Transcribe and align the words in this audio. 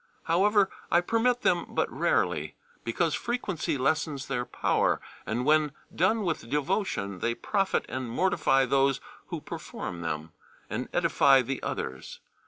However, 0.23 0.71
I 0.91 0.99
permit 0.99 1.43
them 1.43 1.75
but 1.75 1.87
rarely, 1.93 2.55
because 2.83 3.13
frequency 3.13 3.77
lessens 3.77 4.25
their 4.25 4.45
power, 4.45 4.99
and 5.27 5.45
when 5.45 5.73
done 5.95 6.23
with 6.23 6.49
devotion 6.49 7.19
they 7.19 7.35
profit 7.35 7.85
and 7.87 8.09
mortify 8.09 8.65
those 8.65 8.99
who 9.27 9.41
perform 9.41 10.01
them, 10.01 10.31
and 10.71 10.89
edify 10.91 11.43
the 11.43 11.61
others. 11.61 12.19